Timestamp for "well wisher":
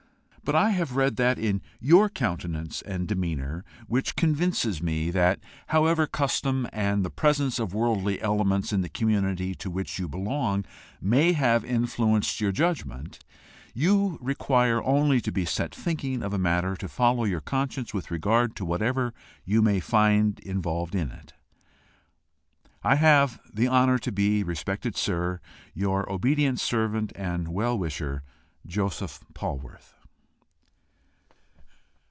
27.47-28.23